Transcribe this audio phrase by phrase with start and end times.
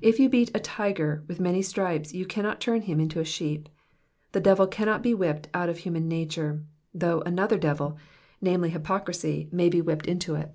[0.00, 3.68] If you beat a tiger with many stripes you cannot turn him into a sheep.
[4.30, 7.98] The devil cannot be whipped out of human nature, though another devil,
[8.40, 10.52] namely, hypocrisy may be whipped into it.